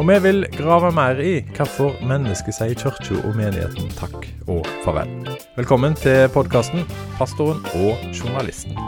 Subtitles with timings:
[0.00, 5.10] Og vi vil grave mer i hvorfor mennesket sier kirka og menigheten takk og farvel.
[5.58, 6.86] Velkommen til podkasten
[7.18, 8.78] 'Pastoren og journalisten'.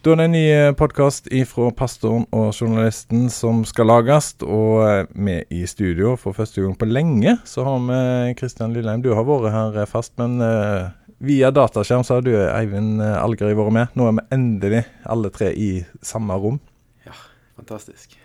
[0.00, 4.34] Da er det en ny podkast ifra pastoren og journalisten som skal lages.
[4.40, 9.02] Og vi i studio for første gang på lenge så har vi Kristian Lilleheim.
[9.02, 10.88] Du har vært her fast, men uh,
[11.20, 13.86] via dataskjerm så har du Eivind Algerøy vært med.
[13.94, 16.60] Nå er vi endelig alle tre i samme rom.
[17.04, 17.12] Ja,
[17.56, 18.16] fantastisk.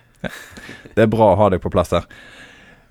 [0.96, 2.08] Det er bra å ha deg på plass her.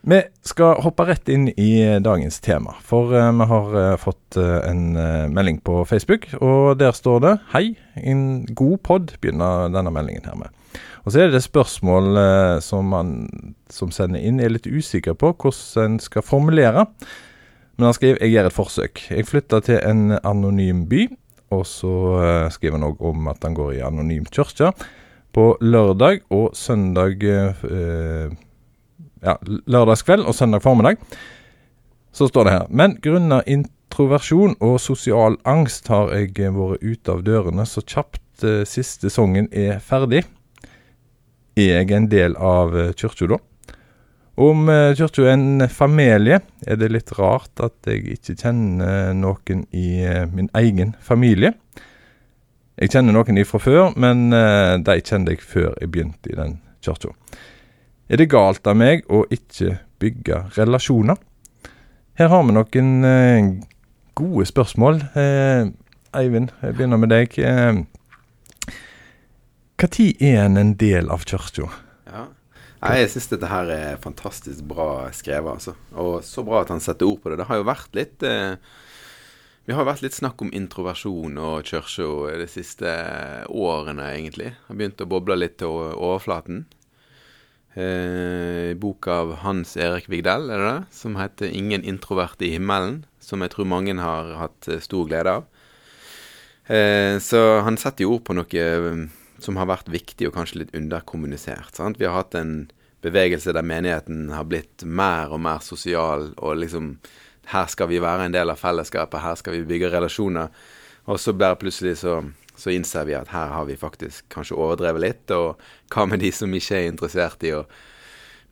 [0.06, 4.94] Vi skal hoppe rett inn i dagens tema, for uh, vi har uh, fått en
[5.34, 6.28] melding på Facebook.
[6.38, 10.54] Og der står det 'Hei, en god pod', begynner denne meldingen her med.
[11.02, 12.18] Og så er det spørsmål
[12.62, 13.10] som man
[13.70, 16.86] som sender inn, er litt usikker på hvordan en skal formulere.
[17.76, 19.02] Men han skriver 'Jeg gjør et forsøk'.
[19.10, 21.08] Jeg flytta til en anonym by,
[21.50, 24.72] og så skriver han òg om at han går i anonym kirke.
[25.36, 27.20] På lørdag og søndag
[29.26, 29.34] ja,
[29.66, 30.96] lørdagskveld og søndag formiddag.
[32.12, 32.66] Så står det her.
[32.70, 38.62] Men grunnet introversjon og sosial angst har jeg vært ute av dørene så kjapt eh,
[38.68, 40.24] siste sesongen er ferdig.
[41.56, 43.40] Er jeg en del av eh, kirka da?
[44.36, 49.64] Om eh, kirka er en familie, er det litt rart at jeg ikke kjenner noen
[49.72, 51.54] i eh, min egen familie.
[52.76, 56.58] Jeg kjenner noen ifra før, men eh, de kjente jeg før jeg begynte i den
[56.84, 57.14] kirka.
[58.12, 61.16] Er det galt av meg å ikke bygge relasjoner?
[62.20, 63.48] Her har vi noen eh,
[64.20, 65.00] gode spørsmål.
[65.16, 65.72] Eh,
[66.20, 67.40] Eivind, jeg begynner med deg.
[69.76, 71.72] Når er en en del av kirka?
[72.12, 72.26] Ja.
[72.86, 75.72] Jeg syns dette her er fantastisk bra skrevet, altså.
[75.96, 77.40] Og så bra at han setter ord på det.
[77.40, 78.60] Det har jo vært litt eh,
[79.66, 82.90] Vi har vært litt snakk om introversjon og kirke de siste
[83.50, 84.52] årene, egentlig.
[84.68, 86.68] Har begynt å boble litt til overflaten
[87.74, 90.84] eh, bok av Hans Erik Vigdel, er det det?
[90.94, 95.30] Som heter 'Ingen introvert i himmelen', som jeg tror mange har hatt eh, stor glede
[95.30, 95.44] av.
[96.66, 100.62] Eh, så han setter jo ord på noe eh, som har vært viktig og kanskje
[100.62, 101.74] litt underkommunisert.
[101.74, 101.98] Sant?
[101.98, 102.70] Vi har hatt en
[103.02, 106.98] bevegelse der menigheten har blitt mer og mer sosial, og liksom
[107.52, 110.50] Her skal vi være en del av fellesskapet, her skal vi bygge relasjoner.
[111.06, 112.20] Og så bare plutselig så
[112.56, 115.32] så innser vi at her har vi faktisk kanskje overdrevet litt.
[115.36, 115.60] Og
[115.92, 117.64] hva med de som ikke er interessert i å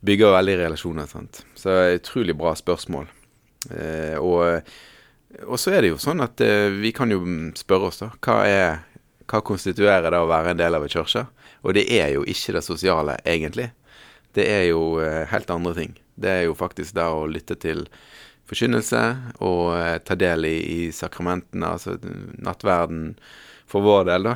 [0.05, 1.09] bygge veldig relasjoner?
[1.09, 1.41] Sant?
[1.57, 3.09] Så utrolig bra spørsmål.
[3.73, 4.61] Eh, og,
[5.47, 7.23] og, så er det jo sånn at eh, vi kan jo
[7.57, 8.11] spørre oss, da.
[8.21, 11.25] Hva, er, hva konstituerer det å være en del av en kirke?
[11.65, 13.71] Og det er jo ikke det sosiale, egentlig.
[14.37, 15.97] Det er jo eh, helt andre ting.
[16.15, 17.87] Det er jo faktisk det å lytte til
[18.49, 19.01] forkynnelse
[19.43, 21.97] og eh, ta del i, i sakramentene, altså
[22.37, 23.15] nattverden
[23.67, 24.35] for vår del, da.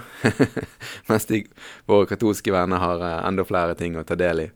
[1.07, 1.43] Mens de,
[1.85, 4.47] våre katolske venner har uh, enda flere ting å ta del i.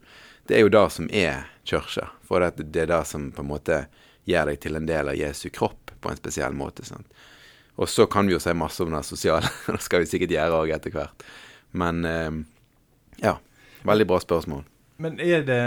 [0.50, 2.10] Det er jo det som er kirka.
[2.26, 3.84] For det, er det som på en måte
[4.26, 6.86] gjør deg til en del av Jesu kropp på en spesiell måte.
[6.88, 7.08] sant?
[7.78, 9.50] Og så kan vi jo si masse om det sosiale.
[9.76, 11.28] det skal vi sikkert gjøre òg etter hvert.
[11.78, 12.42] Men uh,
[13.22, 13.38] ja.
[13.86, 14.66] Veldig bra spørsmål.
[15.04, 15.64] Men er det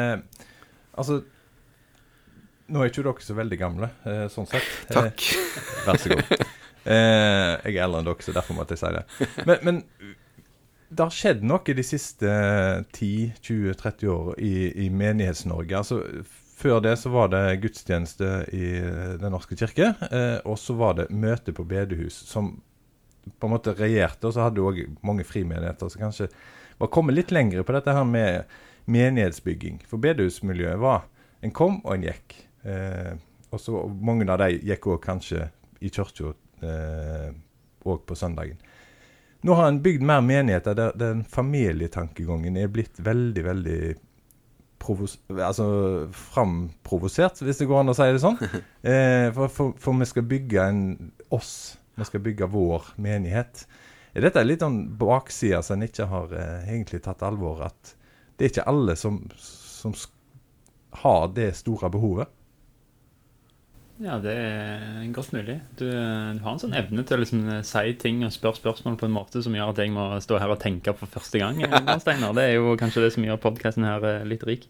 [0.96, 1.20] Altså
[2.66, 4.71] Nå er ikke dere så veldig gamle, eh, sånn sett.
[4.97, 5.27] Takk.
[5.87, 6.32] vær så god.
[6.87, 9.04] Eh, jeg er eldre enn dere, så derfor måtte jeg si det.
[9.49, 9.81] Men, men
[10.88, 12.32] det har skjedd noe de siste
[12.94, 14.53] 10-20-30 år i,
[14.87, 15.81] i Menighets-Norge.
[15.81, 16.00] Altså,
[16.56, 18.69] før det så var det gudstjeneste i
[19.21, 22.55] Den norske kirke, eh, og så var det møte på bedehus som
[23.26, 24.28] på en måte regjerte.
[24.28, 26.31] Og så hadde du òg mange frimenigheter som kanskje
[26.78, 28.47] var kommet litt lengre på dette her med
[28.87, 29.82] menighetsbygging.
[29.91, 31.06] For bedehusmiljøet var
[31.44, 32.32] En kom og en gikk.
[32.66, 33.12] Eh,
[33.54, 35.46] og så Mange av de gikk òg kanskje
[35.81, 37.31] i kirka òg eh,
[37.82, 38.58] på søndagen.
[39.46, 43.81] Nå har en bygd mer menigheter der den familietankegangen er blitt veldig, veldig
[45.43, 45.67] altså
[46.14, 48.38] framprovosert, hvis det går an å si det sånn.
[48.87, 50.82] Eh, for, for, for, vi skal bygge en
[51.35, 51.76] oss.
[51.99, 53.64] Vi skal bygge vår menighet.
[54.14, 57.64] Dette Er litt sånn bakside som en ikke har eh, egentlig tatt alvor?
[57.67, 57.96] At
[58.37, 59.94] det er ikke alle som, som
[61.02, 62.31] har det store behovet?
[63.96, 65.56] Ja, det er godt mulig.
[65.78, 69.08] Du, du har en sånn evne til å liksom si ting og spørre spørsmål på
[69.08, 71.62] en måte som gjør at jeg må stå her og tenke for første gang.
[72.02, 72.37] Steiner.
[72.37, 74.69] Det er jo kanskje det som gjør podkasten her eh, litt rik.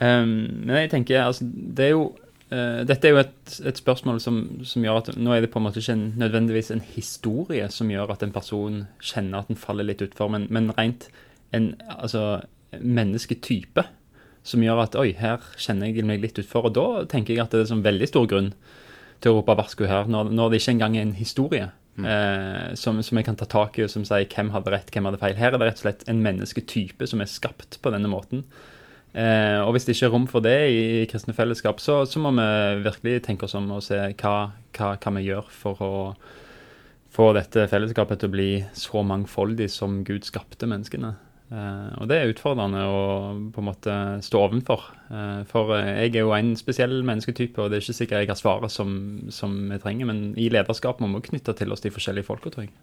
[0.00, 2.04] Um, men jeg tenker, altså, det er jo
[2.54, 5.60] uh, Dette er jo et, et spørsmål som, som, gjør at nå er det på
[5.60, 9.60] en måte ikke en, nødvendigvis en historie som gjør at en person kjenner at den
[9.60, 11.10] faller litt utfor, men, men rent
[11.52, 12.40] en altså,
[12.80, 13.84] mennesketype
[14.46, 16.70] som gjør at oi, her kjenner jeg meg litt utfor.
[16.70, 18.54] Og da tenker jeg at det er en sånn veldig stor grunn
[19.20, 21.66] til å rope varsku her, når, når, det ikke engang er en historie
[22.00, 22.06] mm.
[22.08, 25.08] eh, som, som, jeg kan ta tak i, og som sier hvem hadde rett, hvem
[25.10, 25.36] hadde feil.
[25.36, 28.46] Her er det rett og slett en mennesketype som er skapt på denne måten.
[29.12, 32.22] Eh, og hvis det ikke er rom for det i, i kristne fellesskap, så, så,
[32.22, 32.50] må vi
[32.86, 34.36] virkelig tenke oss om og se hva,
[34.76, 35.94] hva, hva vi gjør for å
[37.10, 41.16] få dette fellesskapet til å bli så mangfoldig som Gud skapte menneskene.
[41.50, 42.98] Uh, og det er utfordrende å
[43.50, 44.84] på en måte stå ovenfor.
[45.10, 48.30] Uh, for uh, jeg er jo en spesiell mennesketype, og det er ikke sikkert jeg
[48.30, 48.92] har svaret som,
[49.34, 50.06] som vi trenger.
[50.12, 52.74] Men i lederskap må vi knytte til oss de forskjellige folka, tror jeg.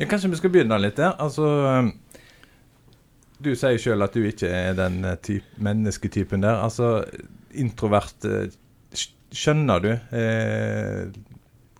[0.00, 1.14] Ja, kanskje vi skal begynne litt der.
[1.22, 1.46] Altså,
[3.38, 6.64] du sier sjøl at du ikke er den type, mennesketypen der.
[6.64, 6.96] Altså,
[7.54, 8.26] introvert
[9.30, 9.90] Skjønner du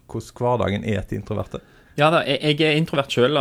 [0.07, 1.59] hvordan hverdagen er til introverte?
[1.99, 3.37] Ja da, jeg, jeg er introvert sjøl,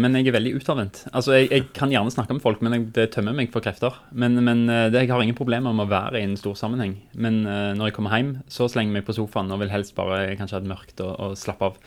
[0.00, 1.04] men jeg er veldig utadvendt.
[1.14, 4.00] Altså, jeg, jeg, kan gjerne snakke med folk, men jeg, det tømmer meg for krefter.
[4.10, 6.96] Men, men eh, det, jeg har ingen problemer med å være i en stor sammenheng.
[7.14, 9.94] Men uh, når jeg kommer hjem, så slenger jeg meg på sofaen og vil helst
[9.98, 11.78] bare kanskje ha det mørkt og, og slappe av.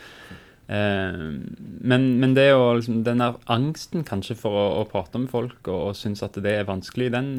[0.63, 5.67] Men, men, det å, liksom, den der angsten kanskje for å, å prate med folk
[5.67, 7.33] og, og synes at det er vanskelig, den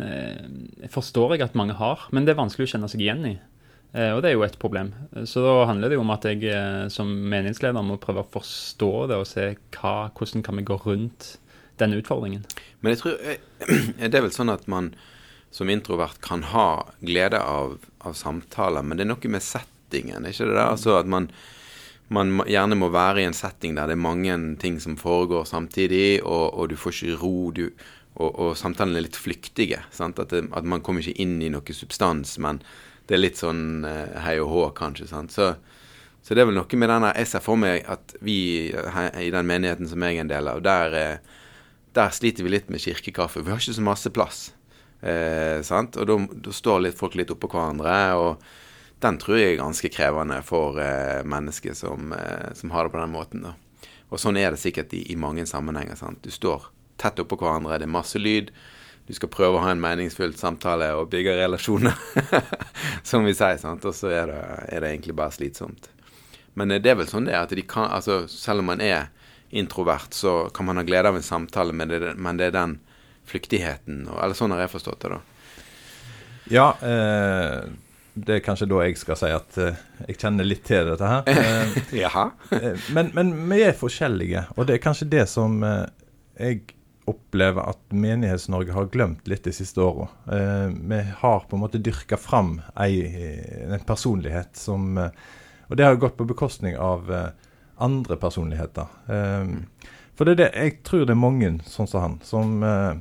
[0.93, 2.05] forstår jeg at mange har.
[2.15, 3.35] Men det er vanskelig å kjenne seg igjen i.
[3.95, 4.91] Eh, og det er jo et problem.
[5.31, 8.93] Så da handler det jo om at jeg eh, som meningsleder må prøve å forstå
[9.11, 11.37] det og se hva, hvordan kan vi gå rundt
[11.79, 12.43] denne utfordringen.
[12.83, 13.43] Men jeg tror eh,
[14.11, 14.93] Det er vel sånn at man
[15.55, 20.49] som introvert kan ha glede av, av samtaler, men det er noe med settingen, ikke
[20.51, 20.59] det?
[20.59, 21.29] Altså at man,
[22.11, 26.25] man gjerne må være i en setting der det er mange ting som foregår samtidig,
[26.27, 27.37] og, og du får ikke ro.
[27.55, 27.69] Du,
[28.19, 29.85] og, og samtalene er litt flyktige.
[29.95, 32.35] At, det, at, man kommer ikke inn i noe substans.
[32.43, 32.59] men
[33.09, 35.09] det er litt sånn uh, hei og hå, kanskje.
[35.11, 35.49] Så,
[36.25, 38.39] så, det er vel noe med denne Jeg ser for meg at vi
[38.73, 41.49] i den menigheten som jeg er en del av, der, uh,
[41.97, 43.45] der sliter vi litt med kirkekaffe.
[43.45, 44.45] Vi har ikke så masse plass.
[45.05, 45.61] Eh?
[45.61, 47.97] Og da står litt, folk litt oppå hverandre.
[48.17, 50.79] og den tror jeg er ganske krevende for
[51.29, 52.15] mennesker som,
[52.57, 53.43] som, har det på den måten.
[53.45, 53.53] da.
[54.09, 55.99] Og sånn er det sikkert i, i mange sammenhenger.
[55.99, 56.23] sant?
[56.25, 58.49] Du står tett oppå hverandre, det er masse lyd
[59.07, 61.99] du skal prøve å ha en meningsfylt samtale og bygge relasjoner,
[63.11, 63.59] som vi sier.
[63.61, 63.85] sant?
[63.85, 64.41] Og så er det,
[64.73, 65.91] er det, egentlig bare slitsomt.
[66.57, 68.83] Men eh, det er vel sånn det er, at de kan, altså, selv om man
[68.85, 69.11] er
[69.55, 72.79] introvert, så kan man ha glede av en samtale, men det, men det er den
[73.25, 75.21] flyktigheten Eller sånn har jeg forstått det, da.
[76.53, 77.61] Ja, eh,
[78.15, 81.25] det er kanskje da jeg skal si at uh, jeg kjenner litt til dette her.
[82.55, 85.89] Uh, men, men, vi er forskjellige, og det er kanskje det som uh,
[86.39, 86.63] jeg
[87.11, 90.09] opplever at Menighets-Norge har glemt litt de siste åra.
[90.33, 93.05] Eh, vi har på en måte dyrka fram ei,
[93.69, 95.11] en personlighet som eh,
[95.69, 97.29] Og det har gått på bekostning av eh,
[97.81, 98.89] andre personligheter.
[99.09, 99.53] Eh,
[100.15, 102.93] for det er det, jeg tror det er mange, sånn som han, som eh,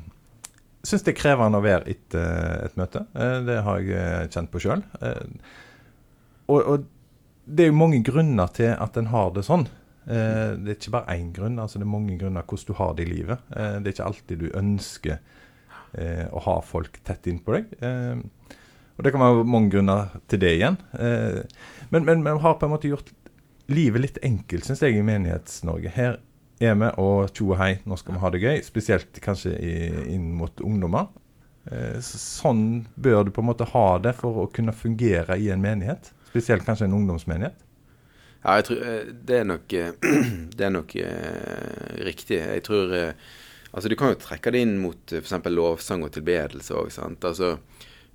[0.83, 3.05] syns det er krevende å være etter et møte.
[3.13, 4.83] Eh, det har jeg eh, kjent på sjøl.
[6.47, 6.87] Og, og
[7.45, 9.67] det er jo mange grunner til at en har det sånn.
[10.03, 12.93] Eh, det er ikke bare én grunn, altså det er mange grunner hvordan du har
[12.97, 13.45] det i livet.
[13.55, 15.17] Eh, det er ikke alltid du ønsker
[15.93, 17.73] eh, å ha folk tett innpå deg.
[18.93, 20.77] og det kan være mange grunner til det igjen.
[21.89, 23.09] men, men vi har på en måte gjort
[23.71, 25.89] livet litt enkelt, syns jeg, i Menighets-Norge.
[25.89, 26.19] Her
[26.61, 28.61] er vi og tjo og hei, nå skal vi ha det gøy.
[28.61, 29.73] Spesielt kanskje i,
[30.13, 31.09] inn mot ungdommer.
[32.03, 36.11] sånn bør du på en måte ha det for å kunne fungere i en menighet.
[36.29, 37.55] Spesielt kanskje en ungdomsmenighet.
[38.43, 39.93] Ja, jeg tror eh, det er nok, eh,
[40.57, 42.41] det er nok eh, riktig.
[42.41, 43.31] Jeg tror eh,
[43.73, 45.47] Altså, du kan jo trekke det inn mot uh, f.eks.
[45.49, 47.23] lovsang og tilbedelse òg, sant.
[47.25, 47.55] Altså,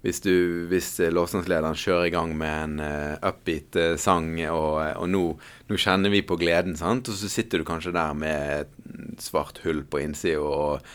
[0.07, 5.23] hvis, du, hvis lovsangslederen kjører i gang med en uh, upbeat sang, og, og nå,
[5.67, 9.59] nå, kjenner vi på gleden, sant, og så sitter du kanskje der med et svart
[9.65, 10.87] hull på innsida og,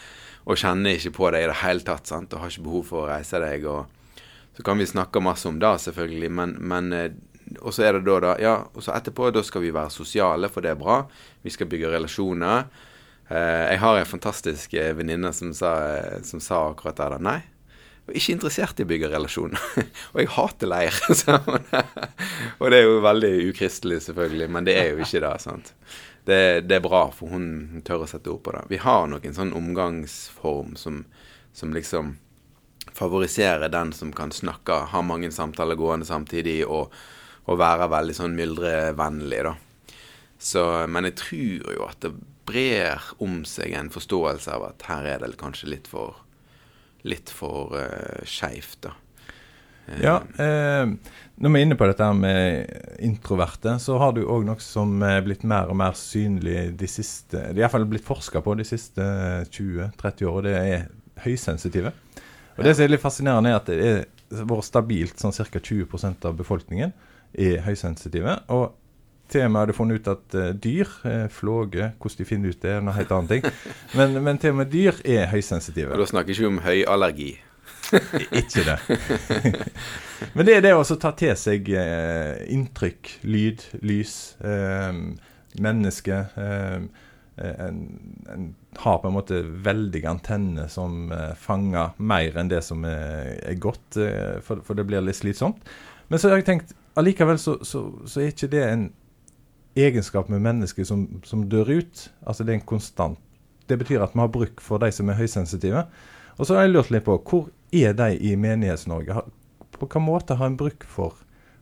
[0.46, 3.04] og, kjenner ikke på det i det hele tatt, sant, og har ikke behov for
[3.04, 3.68] å reise deg.
[3.68, 4.24] og
[4.56, 7.20] Så kan vi snakke masse om det, selvfølgelig, men, men
[7.62, 10.50] og så er det da, da Ja, og så etterpå, da skal vi være sosiale,
[10.50, 11.04] for det er bra.
[11.44, 12.68] Vi skal bygge relasjoner.
[13.30, 17.10] Eh, jeg har en fantastisk eh, venninne som, eh, som, sa akkurat det.
[17.16, 17.40] da, Nei,
[18.04, 19.68] jeg er ikke interessert i å bygge relasjoner.
[20.14, 20.98] og jeg hater leir.
[22.60, 25.36] og det er jo veldig ukristelig, selvfølgelig, men det er jo ikke det.
[25.44, 25.74] sant?
[26.24, 28.68] Det, det, er bra, for hun tør å sette ord på det.
[28.72, 31.02] Vi har nok en sånn omgangsform som,
[31.56, 32.18] som liksom
[32.94, 36.94] favoriserer den som kan snakke, ha mange samtaler gående samtidig og
[37.46, 39.56] å være veldig sånn myldrevennlig, da.
[40.44, 42.14] Så, men jeg tror jo at det
[42.48, 46.20] brer om seg en forståelse av at her er det kanskje litt for
[47.08, 48.94] litt for uh, skeivt, da.
[50.00, 50.88] Ja, eh,
[51.44, 52.70] når vi er inne på dette med
[53.04, 57.36] introverte, så har du òg noe som er blitt mer og mer synlig de siste
[57.36, 59.04] Det er iallfall blitt forska på de siste
[59.52, 60.46] 20-30 årene.
[60.48, 60.86] Det er
[61.26, 61.92] høysensitive.
[62.56, 65.60] Og Det som er litt fascinerende, er at det er vært stabilt sånn ca.
[65.60, 66.96] 20% av befolkningen
[67.34, 68.40] er høysensitive.
[68.54, 68.72] Og
[69.34, 72.84] Temaet hadde funnet ut at uh, dyr, uh, flåge, hvordan de finner ut det, er
[72.84, 73.48] noe helt annet ting.
[73.98, 75.94] Men, men temaet dyr er høysensitive.
[75.96, 77.32] Og da snakker vi ikke om høy allergi.
[78.32, 78.78] ikke det.
[80.36, 84.92] Men det er det å ta til seg eh, inntrykk, lyd, lys, eh,
[85.62, 86.20] menneske.
[86.40, 86.86] Eh,
[87.44, 87.80] en,
[88.30, 93.36] en, har på en måte veldige antenner som eh, fanger mer enn det som er,
[93.44, 95.62] er godt, eh, for, for, det blir litt slitsomt.
[96.08, 98.88] Men så har jeg tenkt allikevel så, så, så er ikke det en
[99.76, 102.08] egenskap med mennesker som, som, dør ut.
[102.26, 103.20] Altså det er en konstant.
[103.68, 105.86] Det betyr at vi har bruk for de som er høysensitive.
[106.38, 109.24] Og så har jeg lurt litt på hvor er de i Menighets-Norge?
[109.74, 111.18] På hvilken måte har en bruk for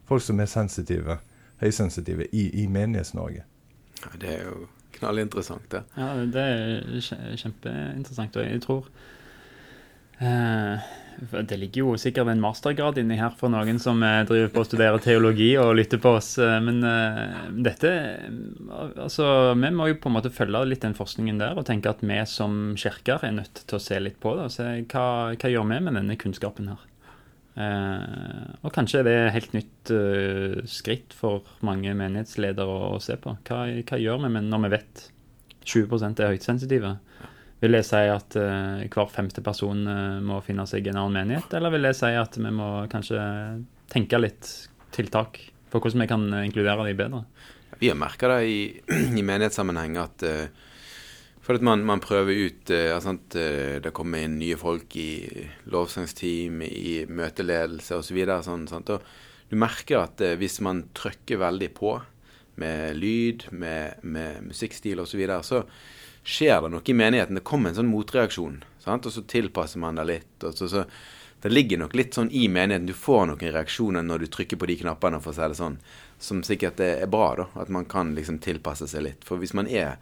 [0.08, 1.18] folk som er sensitive,
[1.62, 3.46] høysensitive i, i Menighets-Norge?
[4.20, 4.66] Det er jo
[4.98, 5.84] knallinteressant, det.
[5.98, 8.36] Ja, det er kjempeinteressant.
[8.38, 8.88] Og jeg tror
[10.20, 10.90] eh,
[11.30, 14.66] det ligger jo sikkert en mastergrad inni her for noen som eh, driver på å
[14.66, 16.34] studere teologi og lytter på oss.
[16.42, 17.92] Eh, men eh, dette
[18.72, 19.26] Altså,
[19.58, 22.18] vi må jo på en måte følge litt den forskningen der og tenke at vi
[22.28, 24.48] som kirker er nødt til å se litt på det.
[24.48, 25.06] og se hva,
[25.36, 26.91] hva gjør vi med denne kunnskapen her.
[27.52, 33.18] Uh, og kanskje det er helt nytt uh, skritt for mange menighetsledere å, å se
[33.20, 33.34] på.
[33.44, 35.04] Hva, hva, gjør vi når vi vet
[35.68, 36.94] 20 er høytsensitive?
[37.62, 41.52] Vil jeg si at uh, hver femte person uh, må finne seg en annen menighet,
[41.58, 43.20] eller vil jeg si at vi må kanskje
[43.92, 44.48] tenke litt
[44.96, 45.38] tiltak
[45.72, 47.22] for hvordan vi kan inkludere dem bedre?
[47.82, 48.58] Vi har merka det i,
[49.18, 50.71] i, menighetssammenheng at uh,
[51.42, 57.02] for at man, man prøver ut altså, Det kommer inn nye folk i lovsangsteam, i
[57.08, 58.20] møteledelse osv.
[58.22, 58.92] Så sånn, sant?
[58.94, 61.96] og du merker at hvis man trykker veldig på
[62.62, 65.62] med lyd, med, med musikkstil osv., så, videre, så
[66.22, 67.38] skjer det noe i menigheten.
[67.38, 69.08] Det kommer en sånn motreaksjon, sant?
[69.08, 70.46] og så tilpasser man det litt.
[70.46, 70.86] og så, så
[71.42, 72.86] det ligger nok litt sånn i menigheten.
[72.86, 75.78] Du får noen reaksjoner når du trykker på de knappene, for å si det sånn,
[76.22, 77.32] som sikkert er bra.
[77.40, 79.26] da, At man kan liksom tilpasse seg litt.
[79.26, 79.96] For hvis man er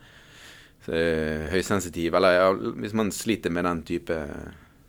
[0.87, 2.47] høysensitiv, eller ja,
[2.81, 4.17] hvis man sliter med den type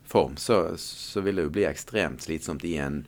[0.07, 3.01] form, så, så vil det jo bli ekstremt slitsomt i en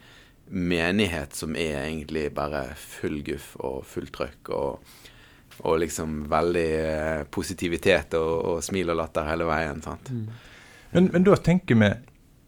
[0.52, 4.52] menighet som er egentlig bare full guff og fullt trøkk.
[4.52, 5.00] og
[5.62, 9.82] og liksom veldig eh, positivitet og, og, smil og latter hele veien.
[9.86, 10.10] sant?
[10.10, 10.26] Mm.
[10.94, 11.92] Men, men, da tenker vi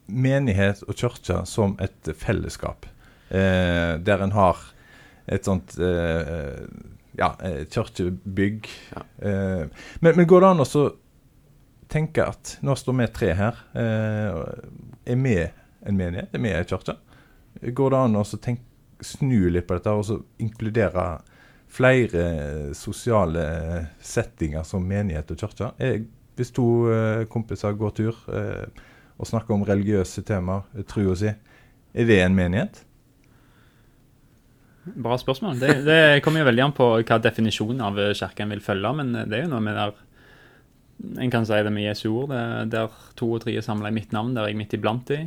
[0.06, 2.86] menighet og kirke som et fellesskap,
[3.30, 4.60] eh, der en har
[5.26, 6.66] et sånt eh,
[7.18, 7.32] ja,
[7.72, 8.70] kirkebygg.
[8.94, 9.04] Ja.
[9.28, 9.66] Eh,
[10.00, 10.84] men, men, går det an å
[11.92, 13.62] tenke at nå står vi tre her.
[13.78, 14.42] Eh,
[15.06, 15.36] er vi
[15.86, 16.34] en menighet?
[16.34, 16.98] Er vi en kirke?
[17.76, 21.06] Går det an å snu litt på dette og inkludere
[21.76, 23.46] flere sosiale
[24.00, 25.72] settinger som menighet og kirke.
[26.36, 28.66] Hvis to eh, kompiser går tur eh,
[29.16, 31.32] og snakker om religiøse temaer, trua si,
[31.96, 32.82] er det en menighet?
[34.94, 35.58] Bra spørsmål.
[35.58, 38.92] Det, det, kommer jo veldig an på hva definisjonen av kirken vil følge.
[39.00, 40.02] Men det er jo noe med der
[41.20, 42.30] En kan si det med Jesu ord.
[42.72, 45.26] Der to og tre er samla i mitt navn, der er jeg midt iblant de.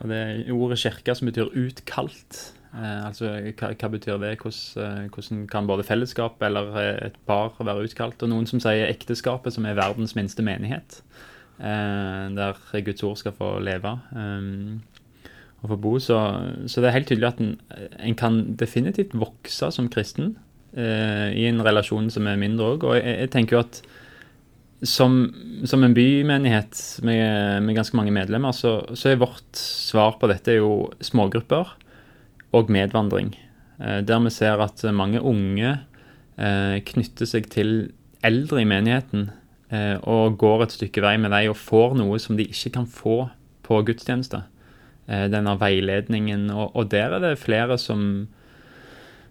[0.00, 2.40] Og det er ordet kirke som betyr utkalt.
[2.70, 4.36] Eh, altså, hva, hva, betyr det?
[4.40, 8.22] Hvordan, eh, hvordan, kan både fellesskap eller eh, et par være utkalt?
[8.22, 11.00] Og noen som sier ekteskapet, som er verdens minste menighet.
[11.58, 14.99] Eh, der Guds ord skal få leve eh,
[15.60, 15.94] og få bo.
[16.02, 16.18] Så,
[16.66, 17.56] så, det er helt tydelig at en,
[18.00, 20.34] en kan definitivt vokse som kristen
[20.72, 22.86] eh, i en relasjon som er mindre òg.
[22.88, 23.82] Og jeg, jeg, tenker jo at
[24.86, 25.20] som,
[25.68, 30.56] som en bymenighet med, med, ganske mange medlemmer, så, så er vårt svar på dette
[30.56, 31.74] jo smågrupper
[32.56, 33.34] og medvandring.
[33.80, 35.74] Eh, der vi ser at mange unge
[36.40, 37.90] eh, knytter seg til
[38.24, 39.30] eldre i menigheten
[39.72, 42.88] eh, og går et stykke vei med dem og får noe som de ikke kan
[42.88, 43.26] få
[43.64, 44.42] på gudstjeneste.
[45.10, 46.50] Denne veiledningen.
[46.54, 48.28] Og, der er det flere som,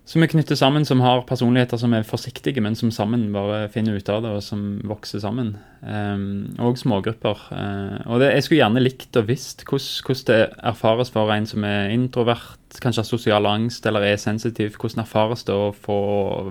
[0.03, 3.95] som er knyttet sammen, som har personligheter som er forsiktige, men som sammen bare finner
[3.95, 5.53] ut av det, og som vokser sammen.
[5.79, 7.47] Um, og smågrupper.
[7.53, 10.39] Uh, og det, jeg skulle gjerne likt og visst hvordan det
[10.73, 14.75] erfares for en som er introvert, kanskje har sosial angst eller er sensitiv.
[14.75, 15.99] Hvordan erfares det å få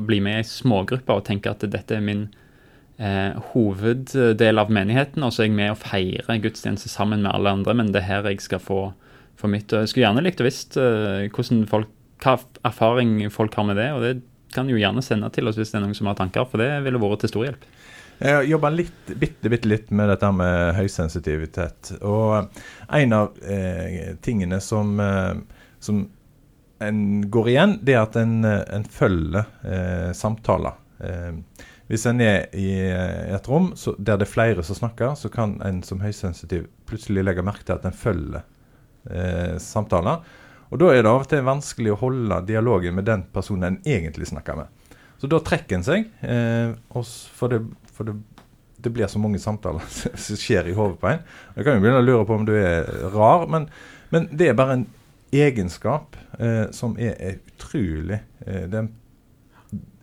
[0.00, 2.30] bli med i smågrupper og tenke at dette er min
[2.98, 7.52] Eh, hoveddel av menigheten, og så er jeg med og feirer gudstjeneste sammen med alle
[7.54, 8.78] andre, men det er her jeg skal få,
[9.38, 9.72] få mitt.
[9.72, 12.34] Jeg skulle gjerne likt å visst uh, hva
[12.66, 13.92] erfaring folk har med det.
[13.94, 14.16] og det
[14.54, 16.70] kan jo gjerne sende til oss hvis det er noen som har tanker, for det
[16.86, 17.66] ville vært til stor hjelp.
[18.18, 21.92] Jeg har jobba bitte, bitte litt med dette med høysensitivitet.
[22.02, 22.48] Og
[22.98, 25.36] en av eh, tingene som, eh,
[25.78, 26.00] som
[26.82, 30.80] en går igjen, det er at en, eh, en følger eh, samtaler.
[30.98, 31.38] Eh,
[31.88, 35.30] hvis en er i eh, et rom så, der det er flere som snakker, så
[35.30, 38.42] kan en som høysensitiv plutselig legge merke til at en følger
[39.10, 40.24] eh, samtaler.
[40.68, 43.78] Og da er det av og til vanskelig å holde dialogen med den personen en
[43.88, 44.90] egentlig snakker med.
[45.18, 47.62] Så da trekker en seg, eh, for, det,
[47.94, 48.14] for det,
[48.76, 49.82] det, blir så mange samtaler
[50.26, 51.24] som skjer i hodet på en.
[51.56, 53.66] Jeg kan jo begynne å lure på om du er rar, men,
[54.14, 54.86] men det er bare en
[55.34, 58.78] egenskap eh, som er, er utrolig eh,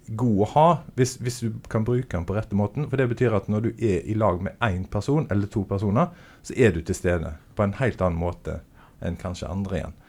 [0.05, 2.89] god å ha hvis, hvis, du kan bruke den på rette måten.
[2.89, 6.11] For det betyr at når du er i lag med én person eller to personer,
[6.45, 8.59] så er du til stede på en helt annen måte
[9.07, 10.00] enn kanskje andre igjen.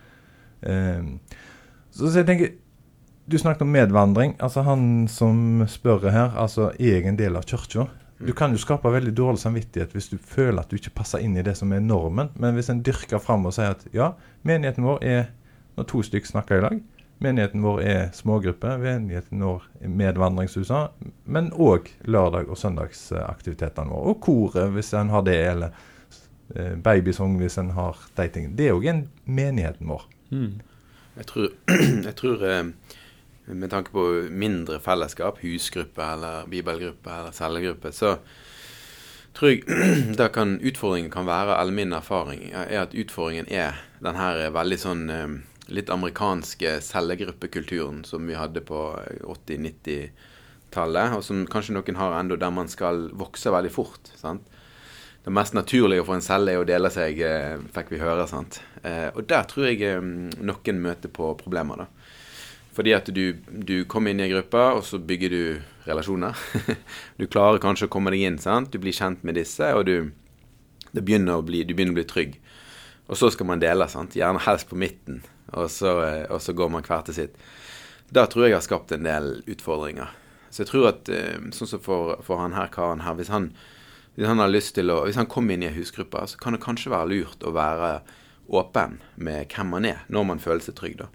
[0.66, 1.10] Um,
[1.90, 2.54] så, så jeg tenker
[3.26, 4.36] du snakket om medvandring.
[4.38, 7.88] altså Han som spør her, altså er en del av kirka?
[8.18, 11.34] Du kan jo skape veldig dårlig samvittighet hvis du føler at du ikke passer inn
[11.36, 12.30] i det som er normen.
[12.38, 14.12] Men hvis en dyrker fram og sier at ja,
[14.46, 15.26] menigheten vår er
[15.76, 16.78] når to stykker snakker i lag.
[17.18, 18.76] Menigheten vår er smågruppe.
[18.80, 20.80] Menigheten vår er medvandringshusa.
[21.24, 24.14] Men òg lørdag- og søndagsaktivitetene våre.
[24.14, 25.36] Og koret, hvis en har det.
[25.50, 25.76] Eller
[26.54, 28.56] eh, babysong, hvis en har de tingene.
[28.58, 30.06] Det er òg en menigheten vår.
[30.30, 30.60] Mm.
[31.16, 31.48] Jeg tror,
[32.08, 32.64] jeg tror eh,
[33.46, 38.16] med tanke på mindre fellesskap, husgruppe eller bibelgruppe eller cellegruppe, så
[39.36, 39.64] tror jeg
[40.20, 44.80] da kan utfordringen kan være, eller min erfaring, er at utfordringen er den her veldig
[44.80, 45.28] sånn eh,
[45.72, 48.82] litt amerikanske cellegruppekulturen som vi hadde på
[49.26, 54.12] 80-90-tallet, og som kanskje noen har ennå, der man skal vokse veldig fort.
[54.18, 54.46] sant?
[55.26, 58.28] Det mest naturlige for en celle er å dele seg, eh, fikk vi høre.
[58.30, 58.60] sant?
[58.86, 61.82] Og der tror jeg noen møter på problemer.
[61.82, 61.86] da.
[62.76, 65.42] Fordi at du, du kommer inn i en gruppe, og så bygger du
[65.86, 66.36] relasjoner.
[67.18, 68.38] du klarer kanskje å komme deg inn.
[68.38, 68.70] sant?
[68.70, 70.12] Du blir kjent med disse, og du,
[70.92, 72.36] begynner bli, du begynner å bli trygg.
[73.08, 74.18] Og så skal man dele, sant?
[74.18, 75.22] gjerne helst på midten,
[75.54, 75.94] og så,
[76.28, 77.40] og så går man hver til sitt.
[78.12, 80.12] Da tror jeg jeg har skapt en del utfordringer.
[80.50, 83.50] Så jeg tror at eh, sånn som for, for han her karen her, hvis han,
[84.16, 86.56] hvis han har lyst til å Hvis han kommer inn i en husgruppe, så kan
[86.56, 88.00] det kanskje være lurt å være
[88.46, 90.96] åpen med hvem man er, når man føler seg trygg.
[91.02, 91.10] da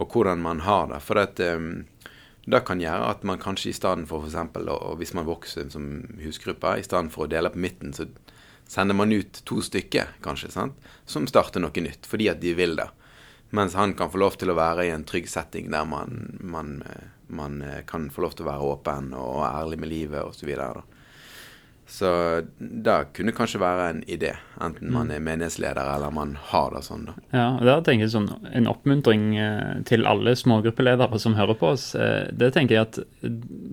[0.00, 1.00] og hvordan man har det.
[1.04, 1.84] For det, um,
[2.50, 4.56] det kan gjøre at man kanskje i stedet for f.eks.
[4.98, 5.90] hvis man vokser som
[6.22, 8.08] husgruppe, i stedet for å dele på midten, så
[8.70, 10.88] sender man ut to stykker, kanskje, sant?
[11.04, 12.88] som starter noe nytt, fordi at de vil det.
[13.50, 16.76] Mens han kan få lov til å være i en trygg setting der man, man,
[17.26, 20.52] man kan få lov til å være åpen og ærlig med livet osv.
[21.90, 22.08] Så
[22.58, 24.30] det kunne kanskje være en idé,
[24.62, 25.14] enten man mm.
[25.16, 27.08] er menighetsleder eller man har det sånn.
[27.08, 27.14] da.
[27.34, 31.72] Ja, og der tenker jeg sånn, En oppmuntring eh, til alle smågruppeledere som hører på
[31.74, 33.00] oss, eh, det tenker jeg at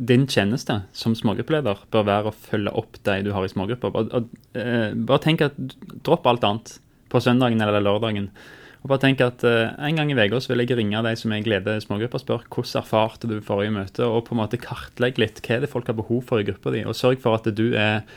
[0.09, 3.93] din tjeneste som smågruppeleder bør være å følge opp de du har i smågrupper.
[3.93, 4.23] Bare,
[4.57, 5.61] eh, bare tenk at
[6.01, 6.77] dropp alt annet
[7.13, 8.31] på søndagen eller lørdagen.
[8.87, 11.43] Og bare tenk at uh, En gang i uka vil jeg ringe de som jeg
[11.43, 15.41] leder smågrupper, og spørre hvordan erfarte du forrige møte, og på en måte kartlegge litt
[15.43, 16.85] hva er det folk har behov for i gruppa di.
[16.87, 18.07] Og sørg for at du er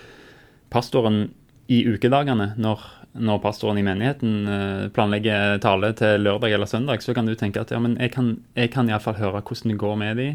[0.71, 1.33] pastoren
[1.67, 2.87] i ukedagene når,
[3.19, 7.67] når pastoren i menigheten uh, planlegger tale til lørdag eller søndag, så kan du tenke
[7.67, 10.29] at ja, men jeg kan, jeg kan iallfall høre hvordan det går med de.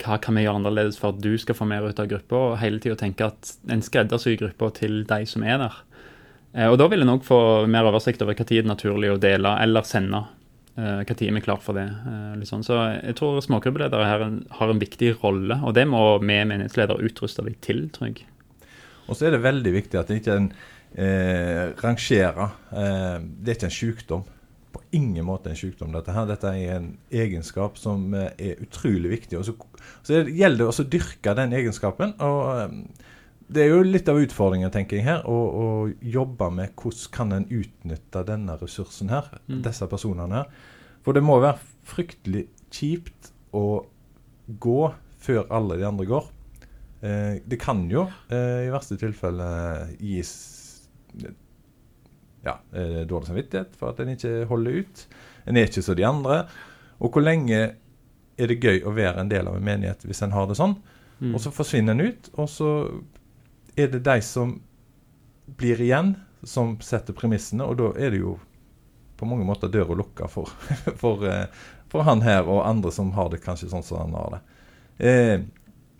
[0.00, 2.40] Hva kan vi gjøre annerledes for at du skal få mer ut av gruppa?
[2.40, 5.76] Og hele tida tenke at en skreddersyr gruppa til de som er der.
[6.56, 7.38] Eh, og Da vil en òg få
[7.70, 10.24] mer oversikt over når det er naturlig å dele eller sende.
[10.76, 11.86] Når vi er klar for det.
[11.88, 12.64] Eh, sånn.
[12.64, 14.24] Så jeg tror smågruppeledere her
[14.58, 18.26] har en viktig rolle, og det må vi menighetsledere utruste dem til, tror jeg.
[19.06, 20.38] Og så er det veldig viktig at en ikke
[20.96, 22.56] eh, rangerer.
[22.72, 24.24] Eh, det er ikke en sykdom.
[24.76, 26.28] På ingen måte en sykdom, dette her.
[26.28, 29.38] Dette er en egenskap som er utrolig viktig.
[29.40, 29.54] Og så,
[30.04, 32.16] så gjelder det også å dyrke den egenskapen.
[32.20, 32.74] og
[33.46, 35.66] det er jo litt av utfordringen, tenker jeg her, å, å
[36.02, 39.60] jobbe med hvordan kan en utnytte denne ressursen her, mm.
[39.66, 40.64] disse personene her.
[41.06, 43.84] For det må være fryktelig kjipt å
[44.46, 44.80] gå
[45.22, 46.28] før alle de andre går.
[47.06, 49.46] Eh, det kan jo eh, i verste tilfelle
[50.00, 50.32] gis
[52.46, 55.06] ja, eh, dårlig samvittighet for at en ikke holder ut.
[55.46, 56.44] En er ikke som de andre.
[56.98, 57.60] Og hvor lenge
[58.36, 60.76] er det gøy å være en del av en menighet hvis en har det sånn?
[61.20, 61.32] Mm.
[61.32, 62.70] Og så forsvinner en ut, og så
[63.76, 64.56] er det de som
[65.46, 67.66] blir igjen, som setter premissene.
[67.66, 68.36] Og da er det jo
[69.16, 70.50] på mange måter døra lukka for,
[71.02, 71.46] for, eh,
[71.92, 74.42] for, han her og andre som har det kanskje sånn som han har det.
[74.98, 75.36] Eh,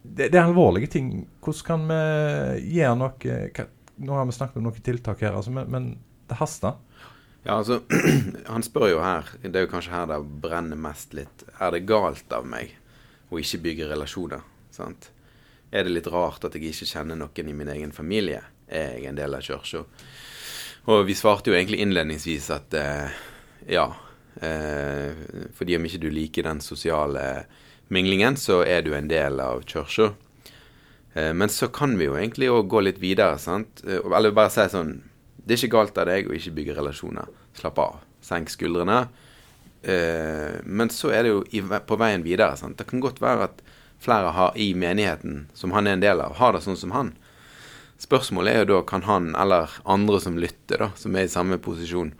[0.02, 1.14] det, det, er alvorlige ting.
[1.42, 5.70] Hvordan kan vi gjøre noe Nå har vi snakket om noen tiltak her, altså, men,
[5.72, 5.84] men
[6.28, 6.74] det haster.
[7.46, 7.78] Ja, altså,
[8.52, 11.46] Han spør jo her, det er jo kanskje her det brenner mest litt.
[11.56, 12.74] Er det galt av meg
[13.32, 14.44] å ikke bygge relasjoner?
[14.76, 15.08] sant?
[15.76, 18.42] Er det litt rart at jeg ikke kjenner noen i min egen familie.
[18.66, 19.84] Er jeg en del av kirka?
[20.86, 23.16] Og vi svarte jo egentlig innledningsvis at eh,
[23.74, 23.88] ja.
[24.36, 25.16] Eh,
[25.56, 27.46] fordi om ikke du liker den sosiale
[27.88, 30.12] minglingen, så er du en del av kirka.
[31.14, 33.82] Eh, men så kan vi jo egentlig òg gå litt videre, sant.
[33.86, 34.98] Eh, eller bare si sånn
[35.46, 37.28] Det er ikke galt av deg å ikke bygge relasjoner.
[37.54, 38.00] Slapp av.
[38.24, 39.04] Senk skuldrene.
[39.86, 42.56] Eh, men så er det jo i, på veien videre.
[42.58, 42.74] Sant?
[42.78, 43.62] Det kan godt være at
[44.02, 47.14] flere har i menigheten som han er en del av, har det sånn som han.
[47.98, 51.56] Spørsmålet er jo da kan han eller andre som lytter, da, som er i samme
[51.62, 52.12] posisjon,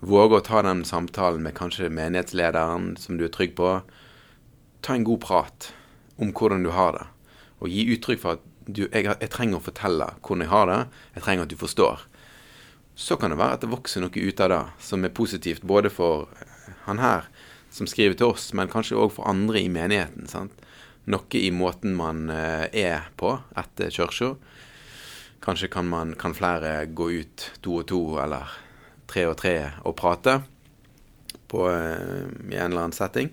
[0.00, 3.78] våge å ta den samtalen med kanskje menighetslederen som du er trygg på.
[4.84, 5.72] Ta en god prat
[6.20, 7.06] om hvordan du har det,
[7.60, 10.80] og gi uttrykk for at du, jeg, jeg trenger å fortelle hvordan jeg har det.
[11.16, 12.04] Jeg trenger at du forstår.
[12.94, 15.90] Så kan det være at det vokser noe ut av det som er positivt både
[15.92, 16.28] for
[16.84, 17.28] han her
[17.72, 20.28] som skriver til oss, men kanskje òg for andre i menigheten.
[20.28, 20.52] sant?
[21.10, 24.34] Noe i måten man eh, er på etter kirka.
[25.40, 28.50] Kanskje kan, man, kan flere gå ut to og to eller
[29.10, 29.54] tre og tre
[29.88, 30.36] og prate
[31.50, 33.32] på, eh, i en eller annen setting.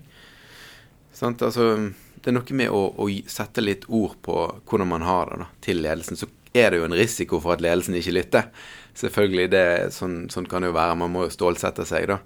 [1.14, 1.42] Sant?
[1.44, 1.76] Altså,
[2.18, 5.48] det er noe med å, å, sette litt ord på hvordan man har det da,
[5.64, 6.18] til ledelsen.
[6.18, 8.50] Så er det jo en risiko for at ledelsen ikke lytter
[8.98, 9.64] selvfølgelig, det,
[9.94, 10.98] sånn, sånn, kan det jo være.
[10.98, 12.20] Man må jo stålsette seg, da.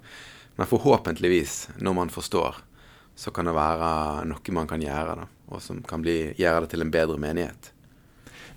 [0.57, 2.59] Men forhåpentligvis, når man forstår,
[3.17, 3.89] så kan det være
[4.29, 5.29] noe man kan gjøre, da.
[5.51, 7.71] Og som kan bli, gjøre det til en bedre menighet.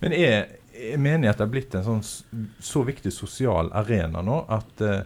[0.00, 5.00] Men er, er menighet blitt en sånn så viktig sosial arena nå at eh,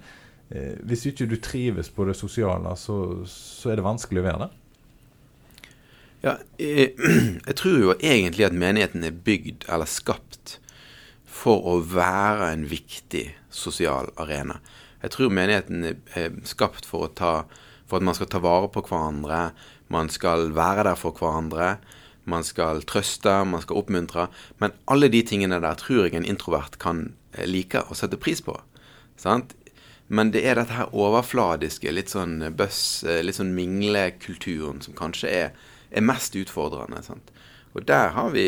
[0.51, 2.99] eh, hvis ikke du trives på det sosiale, så,
[3.31, 4.57] så er det vanskelig å være der?
[6.21, 6.93] Ja, jeg,
[7.47, 10.59] jeg, tror jo egentlig at menigheten er bygd eller skapt
[11.25, 14.59] for å være en viktig sosial arena.
[15.01, 17.47] Jeg tror menigheten er skapt for, ta,
[17.89, 19.47] for, at man skal ta vare på hverandre.
[19.91, 21.77] Man skal være der for hverandre.
[22.31, 24.29] Man skal trøste, man skal oppmuntre.
[24.63, 28.43] Men alle de tingene der tror jeg en introvert kan eh, like og sette pris
[28.45, 28.55] på.
[29.21, 29.57] Sant?
[30.11, 35.31] Men det er dette her overfladiske, litt sånn bøss, eh, litt sånn minglekulturen som kanskje
[35.31, 35.53] er,
[35.91, 37.03] er mest utfordrende.
[37.07, 37.31] Sant?
[37.73, 38.47] Og der har, vi,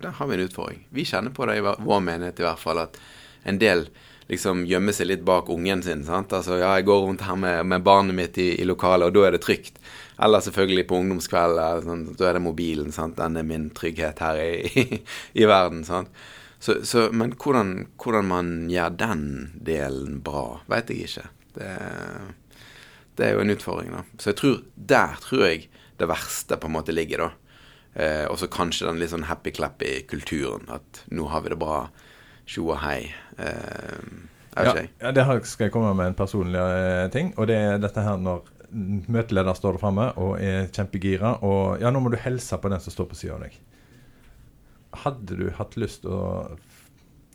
[0.00, 0.84] der har vi en utfordring.
[0.96, 2.96] Vi kjenner på det i vår menighet i hvert fall, at
[3.44, 3.86] en del
[4.32, 6.04] liksom gjemmer seg litt bak ungen sin.
[6.06, 6.32] sant?
[6.32, 9.26] Altså, ja, jeg går rundt her med, med barnet mitt i, i lokalet, og da
[9.28, 9.76] er det trygt.
[10.22, 12.92] Eller selvfølgelig på ungdomskveld, sånn, da er det mobilen.
[12.94, 13.18] sant?
[13.18, 14.84] Den er min trygghet her i,
[15.40, 15.84] i, verden.
[15.84, 16.12] sant?
[16.58, 19.26] Så, så, men hvordan, hvordan, man gjør den
[19.60, 21.26] delen bra, veit jeg ikke.
[21.58, 21.72] Det,
[23.18, 24.04] det, er jo en utfordring, da.
[24.16, 25.66] Så jeg tror, der tror jeg
[26.00, 27.30] det verste på en måte ligger, da.
[27.96, 30.64] Eh, og så kanskje den litt sånn happy-clappy kulturen.
[30.72, 31.86] At nå har vi det bra.
[32.46, 33.12] Tjo og hei.
[33.36, 34.26] Eh,
[34.56, 37.34] ja, ja, det skal jeg komme med en personlig eh, ting.
[37.36, 38.44] Og det er dette her når
[38.76, 41.36] møteleder står der framme og er kjempegira.
[41.46, 43.56] Og ja, nå må du hilse på den som står på sida av deg.
[45.06, 46.18] Hadde du hatt lyst å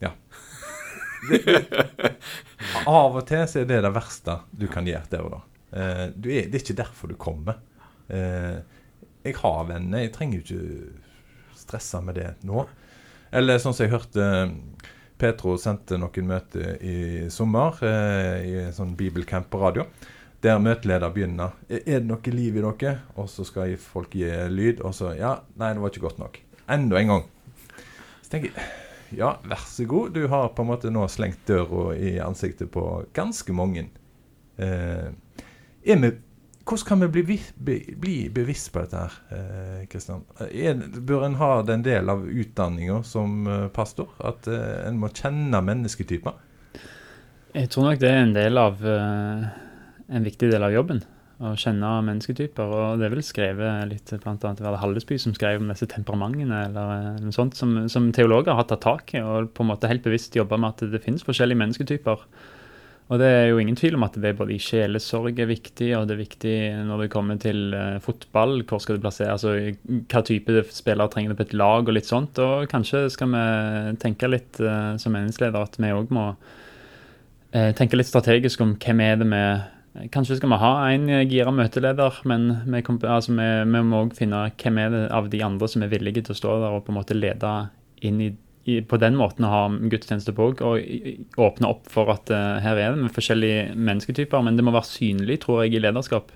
[0.02, 0.16] Ja.
[2.90, 5.42] Av og til så er det det verste du kan gjøre der og da.
[5.72, 7.60] Eh, er, det er ikke derfor du kommer.
[8.10, 8.58] Eh,
[9.22, 10.02] jeg har venner.
[10.02, 12.66] Jeg trenger jo ikke stresse med det nå.
[13.32, 14.26] Eller sånn som jeg hørte
[15.22, 16.96] Petro sendte noen møter i
[17.34, 19.86] sommer eh, i en sånn bibelcamp på radio.
[20.42, 21.58] Der møteleder begynner.
[21.70, 22.96] Er det noe liv i dere?
[23.16, 24.82] Og så skal folk gi lyd.
[24.82, 26.40] Og så Ja, nei, det var ikke godt nok.
[26.72, 27.28] Enda en gang.
[28.24, 28.70] Så tenker jeg
[29.12, 30.14] ja, vær så god.
[30.16, 33.90] Du har på en måte nå slengt døra i ansiktet på ganske mange.
[34.56, 35.10] Eh,
[35.84, 36.12] vi
[36.62, 37.40] hvordan kan vi bli,
[37.96, 40.22] bli, bevisst på dette her, Kristian?
[40.40, 44.14] Eh, bør en ha den del av utdanninga som eh, pastor?
[44.20, 46.38] At eh, en må kjenne mennesketyper?
[47.58, 48.78] Jeg tror nok det er en del av
[50.10, 51.04] en viktig del av jobben.
[51.42, 52.70] Å kjenne mennesketyper.
[52.70, 57.22] Og det er vel skrevet litt blant annet Haldesby som skrev om disse temperamentene, eller
[57.24, 60.38] noe sånt, som, som teologer har tatt tak i, og på en måte helt bevisst
[60.38, 62.28] jobba med at det finnes forskjellige mennesketyper.
[63.12, 65.90] Og det er jo ingen tvil om at det er både i sjelesorg er viktig,
[65.98, 66.54] og det er viktig
[66.88, 68.62] når det kommer til uh, fotball.
[68.70, 69.58] Hvor skal du plassere, altså
[70.14, 72.40] hva type spillere trenger du på et lag, og litt sånt.
[72.40, 73.44] Og kanskje skal vi
[74.00, 76.32] tenke litt uh, som meningsleder at vi òg må
[77.52, 79.40] tenke litt strategisk om hvem er det vi
[80.14, 84.46] Kanskje skal vi ha en gira møteleder, men vi, altså vi, vi må òg finne
[84.62, 86.94] hvem er det av de andre som er villige til å stå der og på
[86.94, 87.52] en måte lede
[88.08, 88.30] inn i
[88.70, 92.78] i, på den måten å ha gudstjeneste på og åpne opp for at uh, her
[92.78, 94.44] er det med forskjellige mennesketyper.
[94.46, 96.32] Men det må være synlig, tror jeg, i lederskap.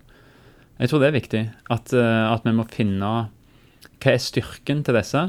[0.81, 1.43] Jeg tror det er viktig.
[1.73, 3.11] At, uh, at vi må finne
[3.95, 5.21] hva er styrken til disse,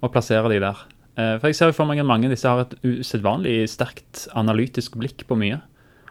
[0.00, 0.84] og plassere de der.
[1.16, 4.98] Uh, for jeg ser for meg at mange av disse har et usedvanlig sterkt analytisk
[5.00, 5.62] blikk på mye.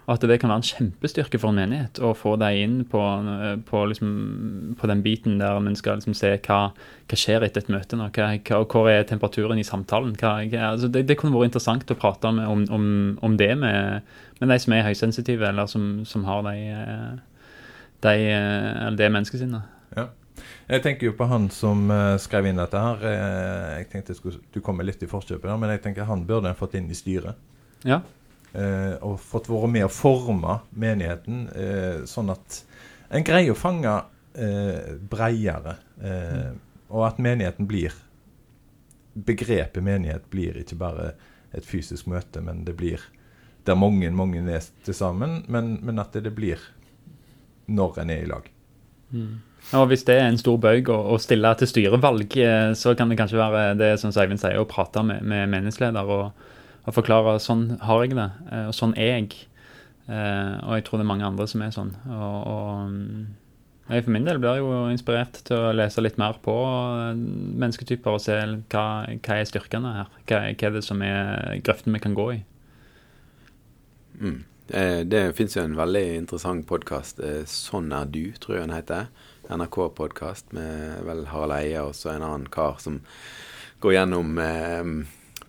[0.03, 3.01] Og at det kan være en kjempestyrke for en menighet å få deg inn på,
[3.69, 4.09] på, liksom,
[4.79, 7.95] på den biten der en skal liksom se hva, hva, skjer etter et møte.
[7.95, 10.17] nå, hva, hva, Hvor er temperaturen i samtalen?
[10.19, 12.89] Altså det, det, kunne vært interessant å prate med, om, om,
[13.23, 14.09] om, det med,
[14.41, 16.57] med, de som er høysensitive, eller som, som har de,
[18.03, 19.71] de, eh, det menneskesinnet.
[19.95, 20.09] Ja.
[20.67, 23.07] Jeg tenker jo på han som eh, skrev inn dette her.
[23.07, 26.59] Eh, jeg tenkte skulle, Du kommer litt i forkjøpet, men jeg tenker han burde en
[26.59, 27.39] fått inn i styret.
[27.87, 28.01] Ja.
[28.53, 32.61] Eh, og fått være med å forme menigheten, eh, sånn at
[33.13, 33.93] en greier å fange
[34.33, 35.77] eh, breiere.
[36.01, 36.49] Eh,
[36.93, 37.93] og at menigheten blir
[39.13, 41.11] Begrepet menighet blir ikke bare
[41.53, 43.01] et fysisk møte, men det blir
[43.67, 46.61] der mange mange er til sammen, men, men at det, det blir
[47.69, 48.47] når en er i lag.
[49.77, 53.11] Og hvis det er en stor bøyg å, å stille til styrevalg, eh, så kan
[53.11, 56.43] det kanskje være det som Seivind sier, å prate med, med menighetsleder og,
[56.83, 59.45] og forklare sånn har jeg det, eh, og sånn er jeg.
[60.11, 61.93] Eh, og jeg tror det er mange andre som er sånn.
[62.11, 63.21] Og, og mm,
[63.89, 67.13] jeg for min del blir jo inspirert til å lese litt mer på eh,
[67.63, 68.39] mennesketyper og se
[68.73, 70.11] hva, hva er styrkene her.
[70.27, 72.41] Hva, hva er det som er grøften vi kan gå i.
[74.19, 74.41] Mm.
[74.67, 79.07] Det, Det fins jo en veldig interessant podkast, 'Sånn er du', tror jeg den heter.
[79.51, 83.01] NRK-podkast med vel Harald Eie og en annen kar som
[83.83, 84.83] går gjennom eh,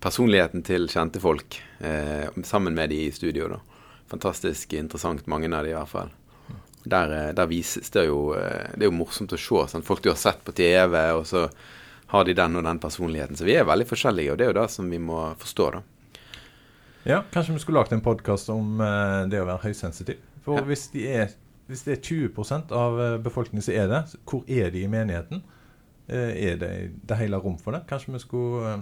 [0.05, 3.47] personligheten til kjente folk eh, sammen med de i studio.
[3.55, 3.59] da.
[4.11, 6.11] Fantastisk interessant, mange av de i hvert fall.
[6.85, 9.63] Der, eh, der vises det jo eh, Det er jo morsomt å se.
[9.71, 9.87] Sant?
[9.87, 11.47] Folk du har sett på TV, og så
[12.11, 13.39] har de den og den personligheten.
[13.39, 15.81] Så vi er veldig forskjellige, og det er jo det som vi må forstå, da.
[17.05, 20.21] Ja, kanskje vi skulle lagt en podkast om eh, det å være høysensitiv.
[20.45, 20.67] For Ja.
[20.69, 21.33] hvis, de er,
[21.65, 25.41] hvis det er 20% av befolkningen som er det, hvor er de i menigheten?
[26.05, 26.69] Er det
[27.09, 27.79] det hele rom for det?
[27.89, 28.75] Kanskje vi skulle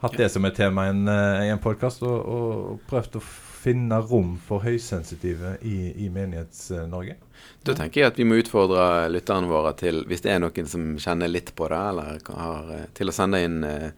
[0.00, 3.22] hatt det som et tema i en, eh, en podkast, og, og prøvd å
[3.60, 7.18] finne rom for høysensitive i, i Menighets-Norge?
[7.66, 10.94] Da tenker jeg at vi må utfordre lytterne våre til, hvis det er noen som
[11.00, 13.92] kjenner litt på det, eller har, eh, til å sende inn eh,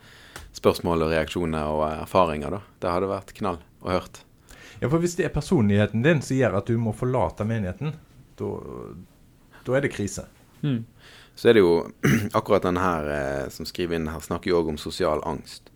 [0.59, 2.59] spørsmål og reaksjoner og erfaringer.
[2.59, 2.63] da.
[2.83, 4.23] Det hadde vært knall å hørt.
[4.83, 7.95] Ja, for hvis det er personligheten din som gjør at du må forlate menigheten,
[8.43, 10.27] da er det krise.
[10.67, 10.83] Mm.
[11.39, 11.77] Så er det jo
[12.39, 13.07] akkurat den her
[13.55, 15.71] som skriver inn her, snakker jo òg om sosial angst.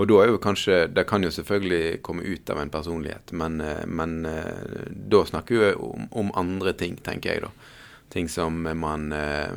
[0.00, 3.60] Og da er jo kanskje Det kan jo selvfølgelig komme ut av en personlighet, men,
[3.60, 7.50] eh, men eh, da snakker vi om, om andre ting, tenker jeg, da.
[8.12, 9.52] Ting som man eh,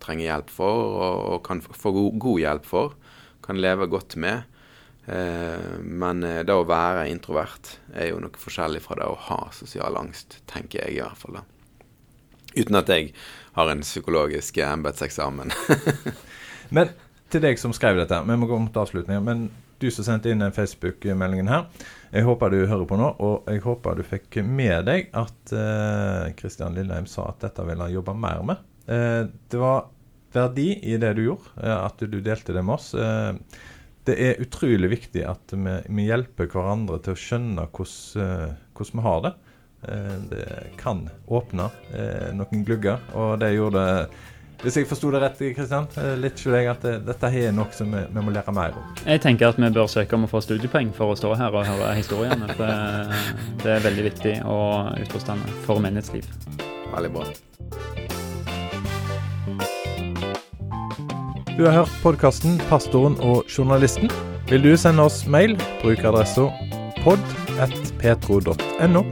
[0.00, 2.94] trenger hjelp for, og, og kan få- god, god hjelp for.
[3.44, 4.44] Kan leve godt med.
[5.08, 9.38] Eh, men eh, det å være introvert er jo noe forskjellig fra det å ha
[9.56, 11.40] sosial angst, tenker jeg i hvert fall.
[11.40, 11.44] da.
[12.56, 13.12] Uten at jeg
[13.56, 15.52] har en psykologisk embetseksamen.
[16.76, 16.92] Men
[17.32, 19.24] til deg som skrev dette, vi må gå mot avslutningen.
[19.24, 21.68] Men du som sendte inn den Facebook-meldingen her,
[22.10, 25.52] jeg håper du hører på nå, og jeg håper du fikk med deg at
[26.38, 28.62] Kristian Lilleheim sa at dette ville han jobbe mer med.
[28.88, 29.90] Uh, det var
[30.32, 32.94] verdi i det du gjorde, uh, at du delte det med oss.
[32.96, 33.36] Eh,
[34.08, 39.04] det er utrolig viktig at vi, vi hjelper hverandre til å skjønne hvordan, eh, vi
[39.04, 39.32] har det.
[39.88, 40.46] Eh, det
[40.80, 43.84] kan åpne eh, noen glugger, og det gjorde
[44.62, 45.86] hvis jeg forsto det rett, Kristian,
[46.18, 48.72] litt skjønner jeg at det, dette her er noe som vi, vi må lære mer
[48.74, 48.82] om.
[49.06, 51.66] Jeg tenker at vi bør søke om å få studiepoeng for å stå her og
[51.68, 52.46] høre historiene.
[52.58, 52.74] For det,
[53.62, 56.26] det er veldig viktig og utforstående for menighetsliv.
[56.90, 57.24] Veldig bra.
[61.54, 64.10] Du har hørt podkasten 'Pastoren og journalisten'.
[64.50, 66.50] Vil du sende oss mail, bruk adressa
[67.02, 69.02] pod.petro.no.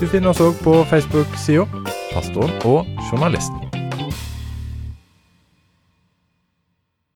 [0.00, 1.64] Du finner oss òg på Facebook-sida
[2.12, 3.63] 'Pastoren og journalisten'.